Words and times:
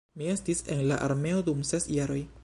Mi 0.19 0.29
estis 0.29 0.61
en 0.75 0.81
la 0.91 0.97
armeo 1.09 1.43
dum 1.51 1.61
ses 1.73 1.87
jaroj 1.99 2.21